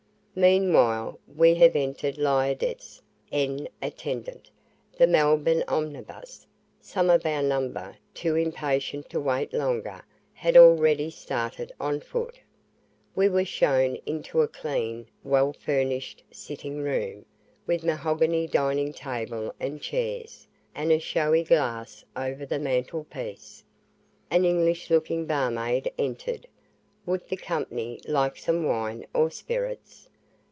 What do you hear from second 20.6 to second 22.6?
and a showy glass over the